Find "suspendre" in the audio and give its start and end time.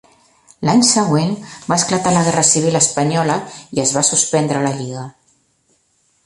4.09-4.65